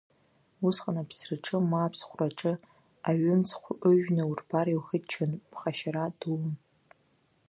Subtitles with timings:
[0.67, 2.53] Усҟан аԥсраҿы, ма аԥсхәраҿы
[3.09, 6.51] аҩымцхә ыжәны урбар иухыччон, ԥхашьара дуун.